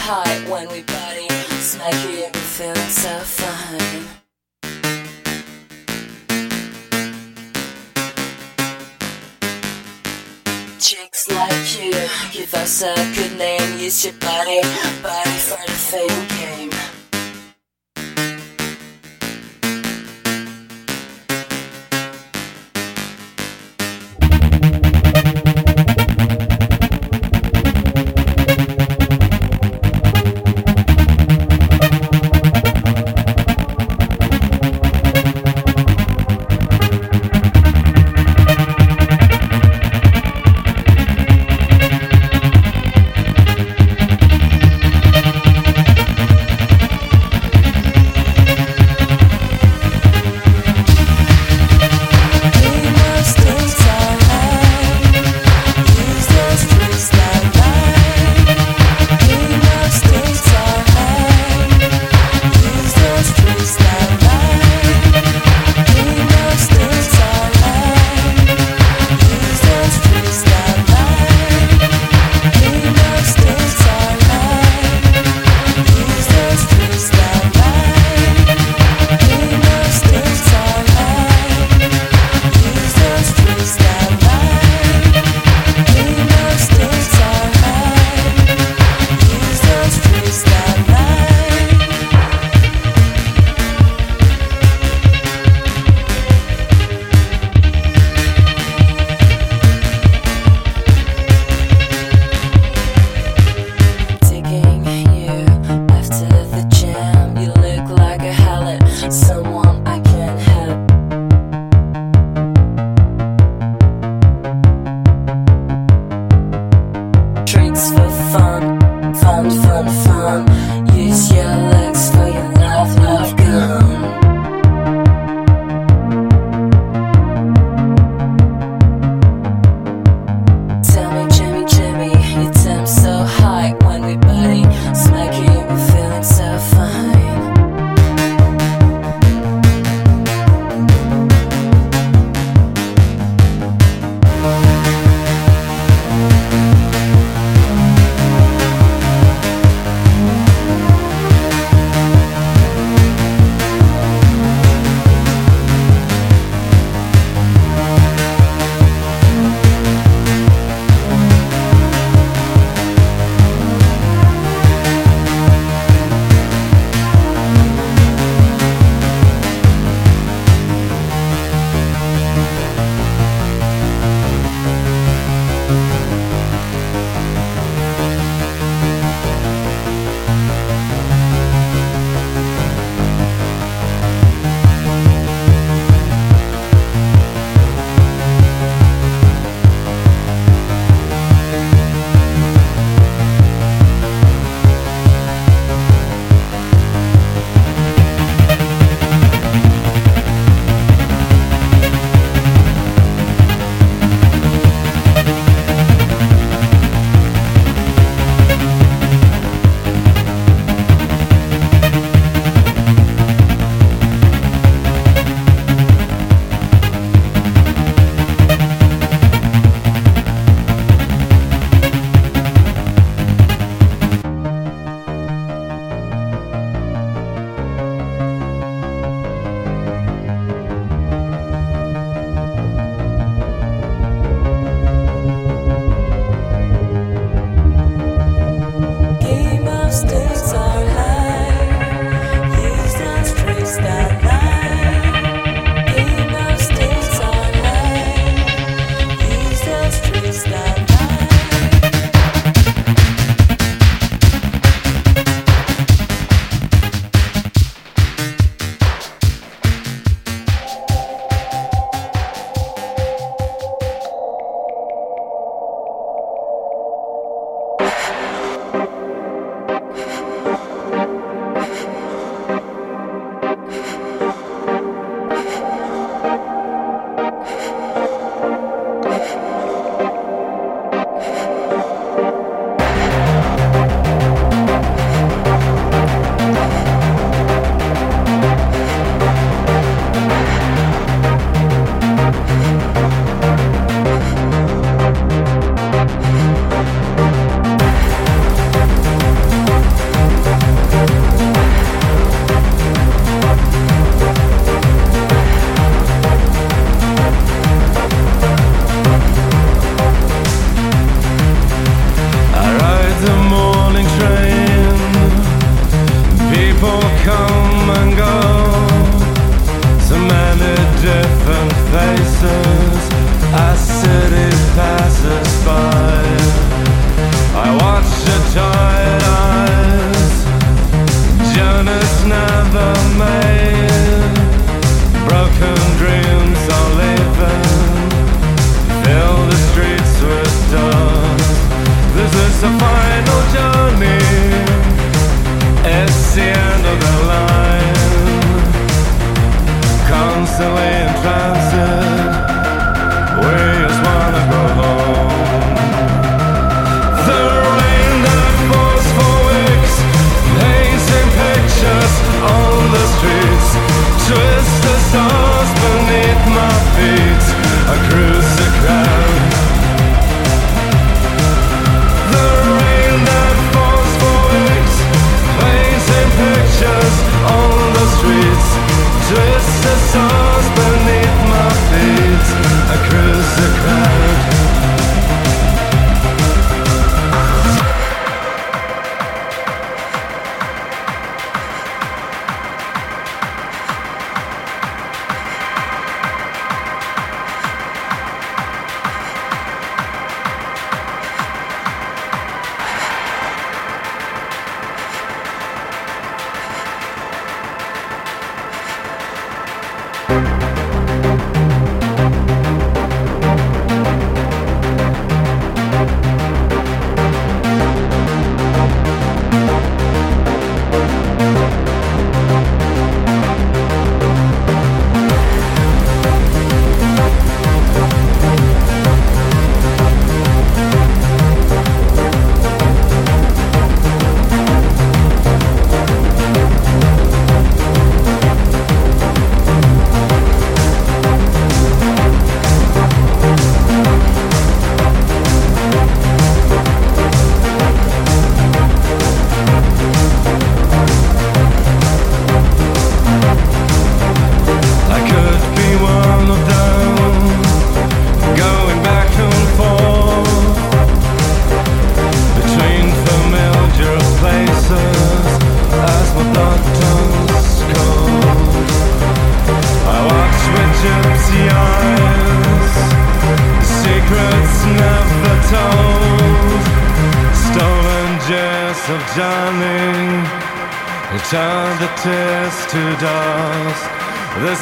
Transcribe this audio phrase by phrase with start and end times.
[0.00, 1.26] high when we party.
[1.28, 4.06] You, you be feeling so fine.
[10.78, 11.92] Chicks like you,
[12.32, 13.78] give us a good name.
[13.78, 14.60] Use your body,
[15.02, 16.79] body for the fame game.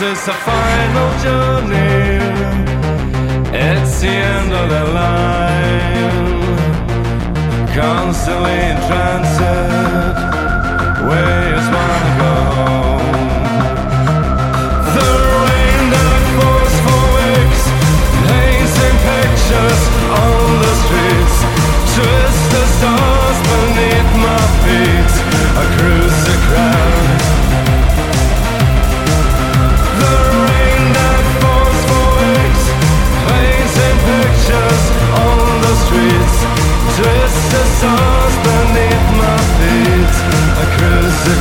[0.08, 0.37] Is the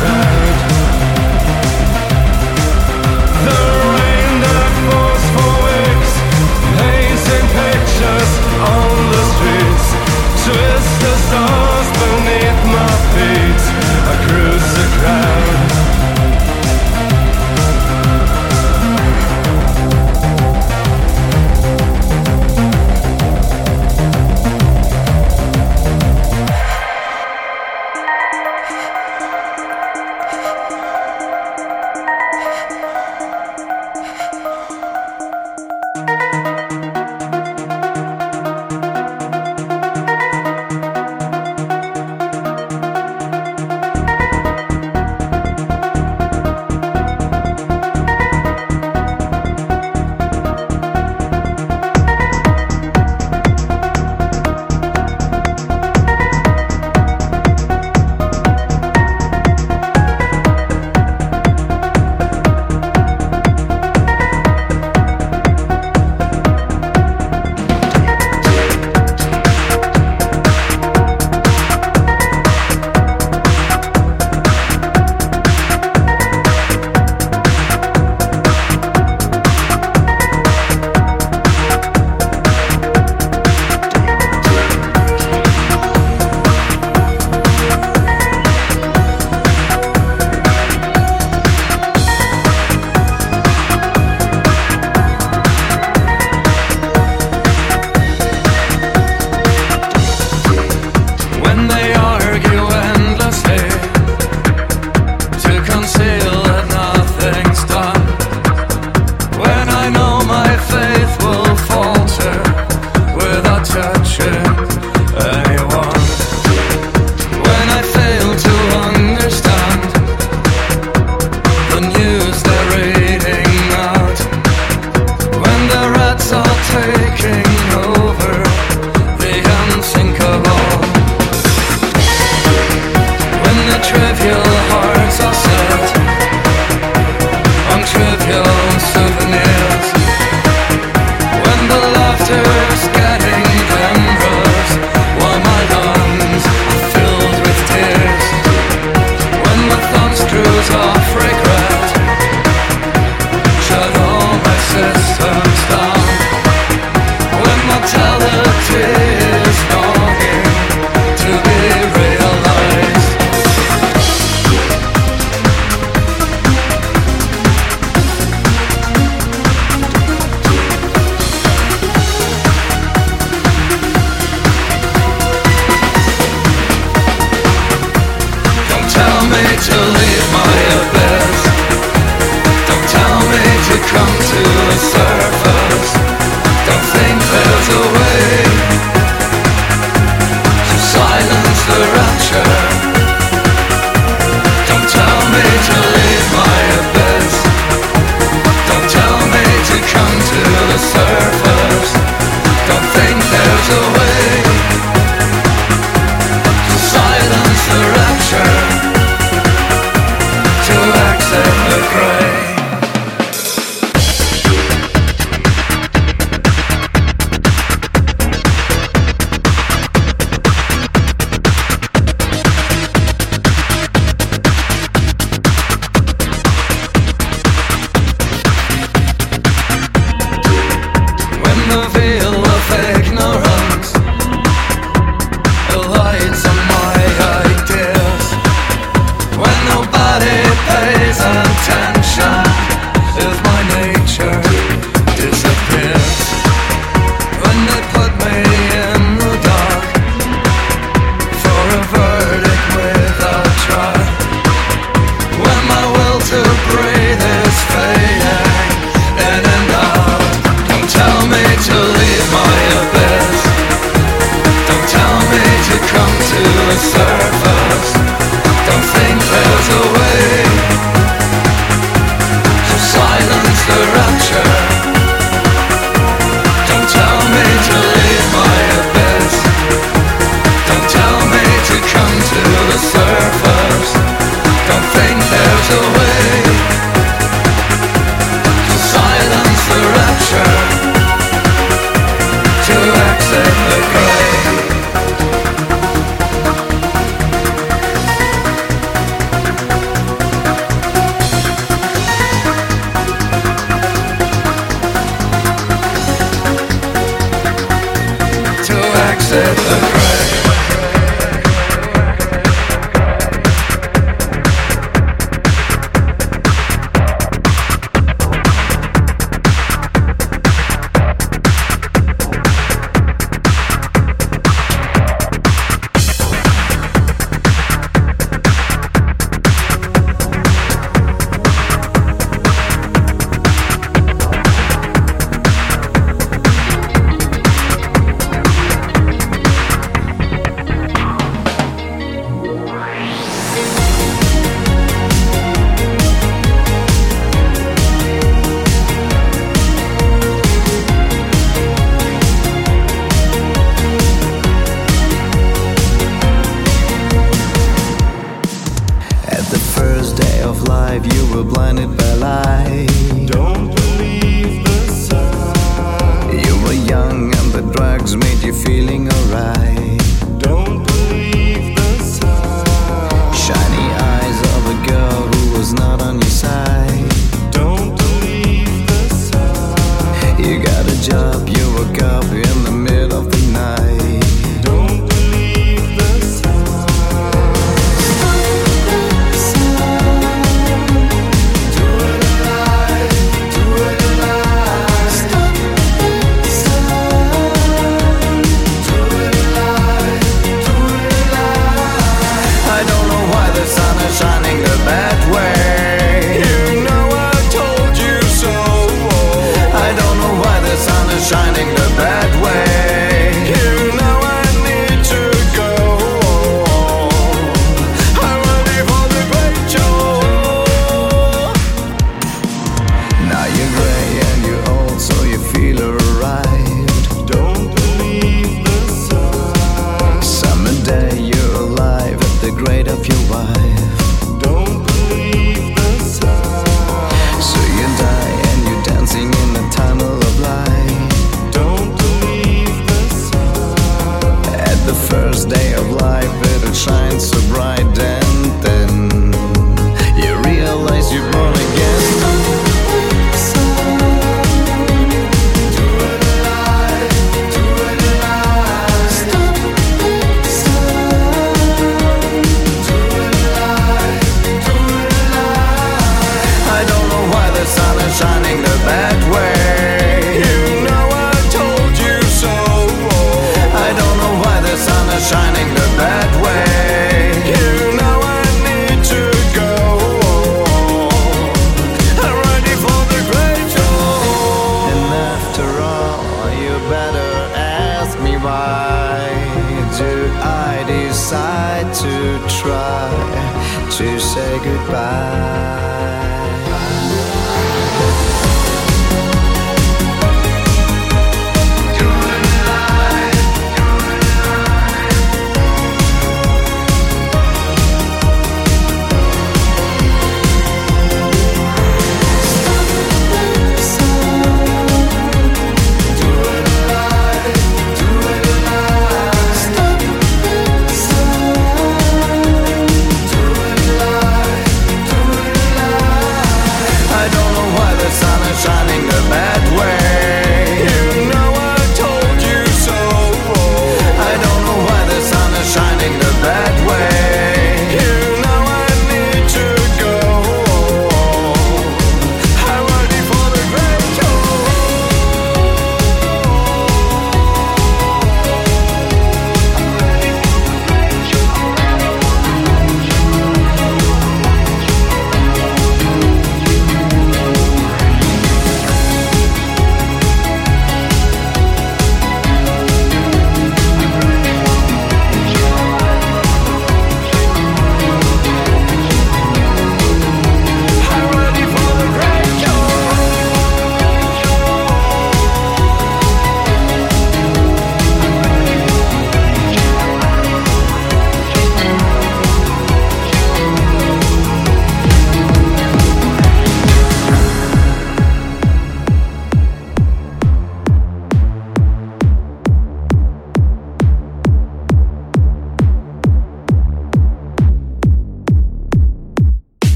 [0.00, 0.37] Right.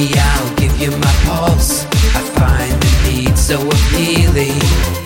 [0.00, 1.84] I'll give you my pulse.
[2.14, 4.97] I find the need so appealing.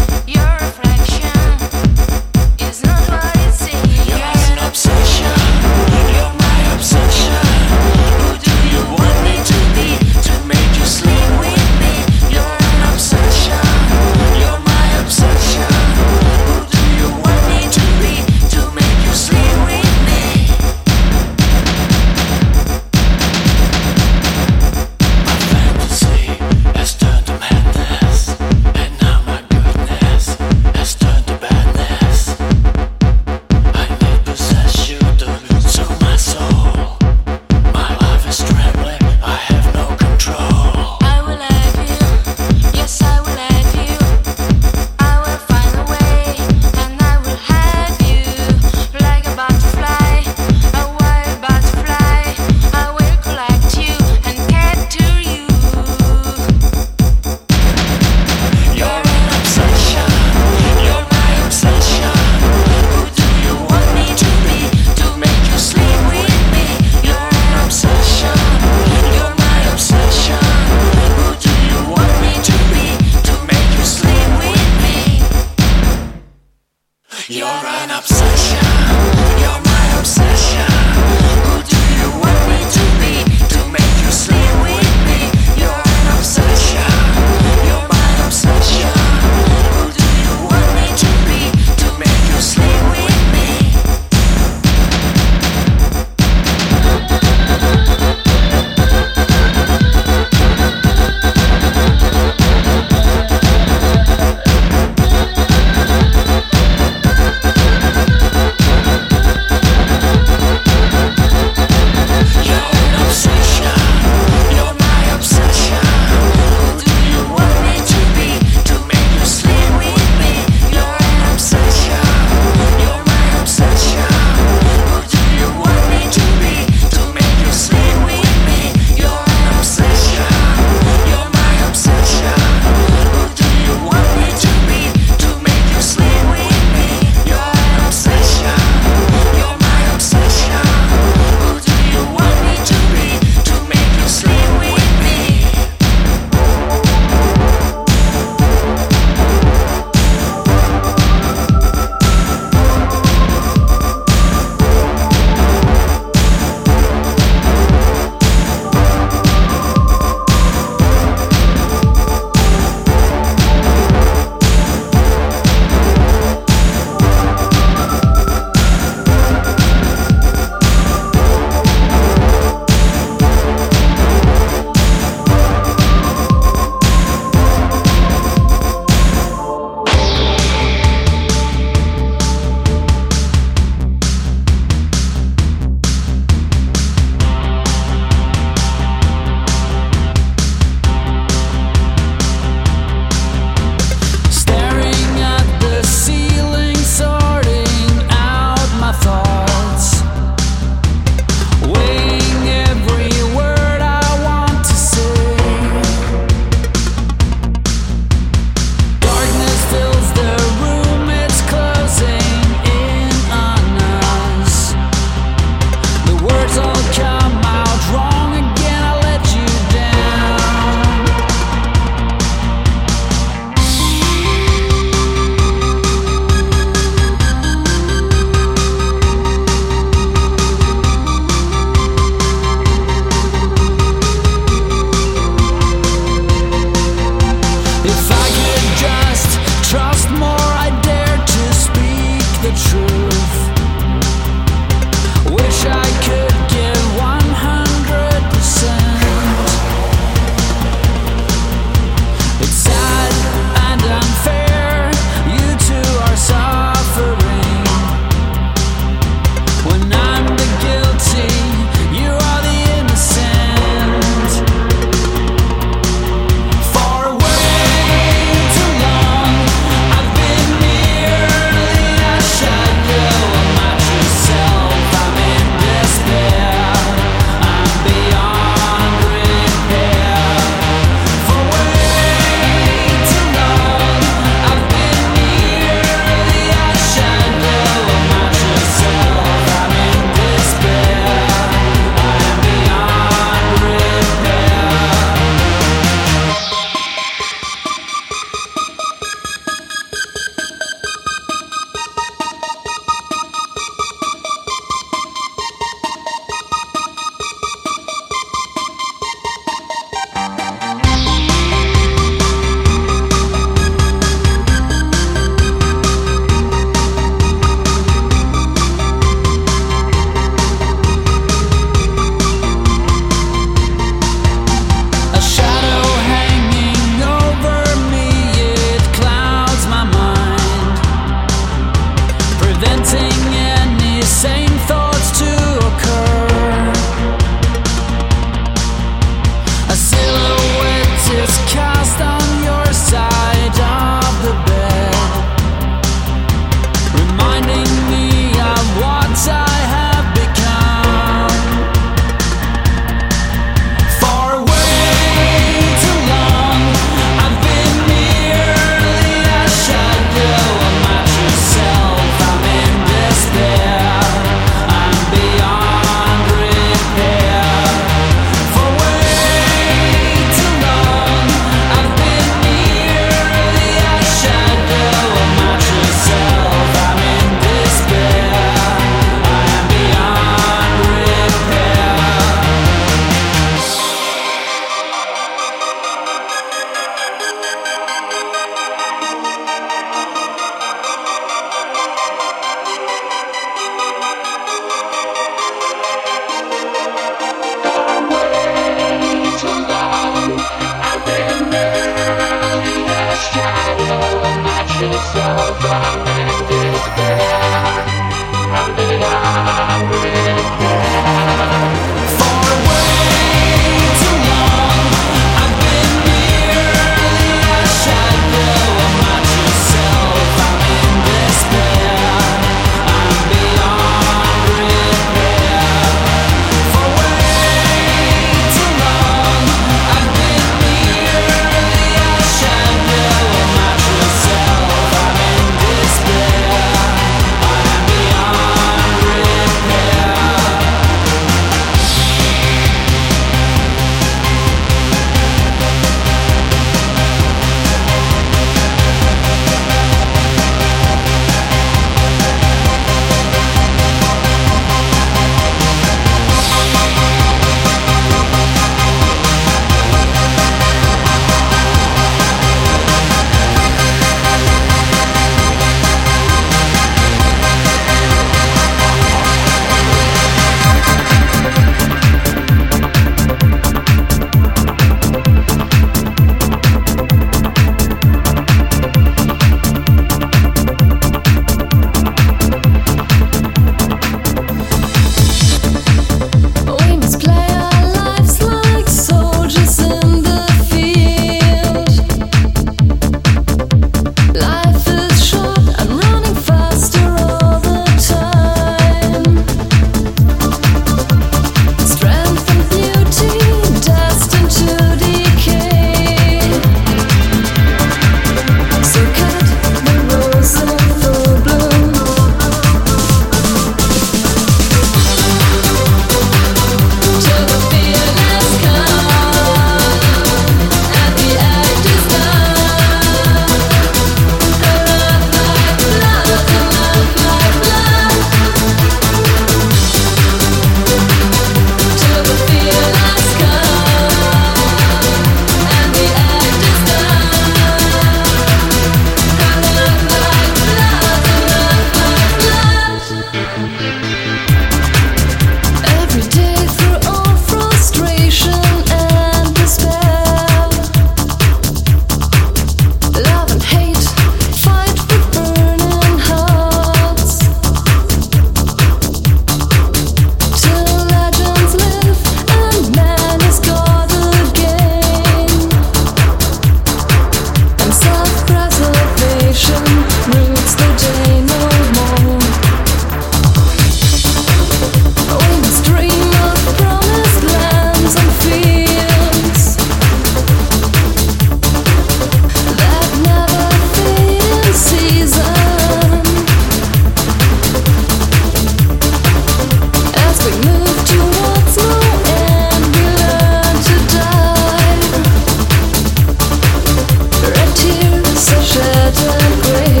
[599.11, 600.00] Are shed and